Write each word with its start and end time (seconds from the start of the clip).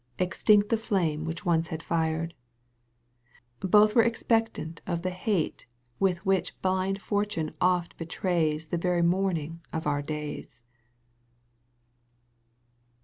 Extinct 0.17 0.69
the 0.69 0.77
flame 0.81 1.25
which 1.25 1.45
once 1.45 1.67
had 1.67 1.83
fired; 1.83 2.33
Both 3.59 3.93
were 3.93 4.01
expectant 4.01 4.81
of 4.87 5.03
the 5.03 5.11
hate 5.11 5.67
With 5.99 6.25
which 6.25 6.59
blind 6.63 6.99
Fortune 6.99 7.53
oft 7.61 7.97
betrays 7.97 8.69
The 8.69 8.79
very 8.79 9.03
morning 9.03 9.61
of 9.71 9.85
our 9.85 10.01
days. 10.01 10.63